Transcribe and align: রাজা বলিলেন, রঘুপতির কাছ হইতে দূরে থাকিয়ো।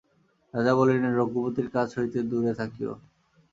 রাজা 0.53 0.73
বলিলেন, 0.75 1.11
রঘুপতির 1.15 1.67
কাছ 1.69 1.89
হইতে 1.97 2.19
দূরে 2.21 2.51
থাকিয়ো। 2.53 2.93